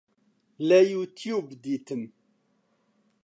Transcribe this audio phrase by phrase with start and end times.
[0.67, 2.01] لە یوتیوب دیتم